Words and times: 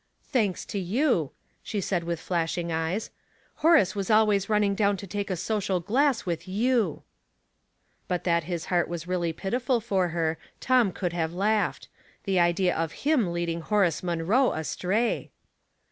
"Thanks 0.33 0.65
to 0.65 0.79
you," 0.79 1.29
she 1.61 1.79
said, 1.79 2.03
with 2.05 2.19
flashing 2.19 2.71
eyes." 2.71 3.11
Horace 3.61 3.93
was 3.93 4.09
always 4.09 4.49
running 4.49 4.73
down 4.73 4.97
to 4.97 5.05
take 5.05 5.29
a 5.29 5.35
social 5.35 5.79
glass 5.79 6.25
with 6.25 6.45
t/ou.'* 6.45 7.03
But 8.07 8.23
that 8.23 8.45
his 8.45 8.65
heart 8.73 8.87
was 8.87 9.05
really 9.07 9.31
pitiful 9.31 9.79
for 9.79 10.07
her, 10.07 10.39
Tom 10.59 10.91
could 10.91 11.13
have 11.13 11.35
laughed; 11.35 11.87
the 12.23 12.39
idea 12.39 12.75
of 12.75 13.03
him 13.05 13.31
lead 13.31 13.49
ing 13.49 13.61
Horace 13.61 14.01
Munroe 14.01 14.53
astray 14.53 15.29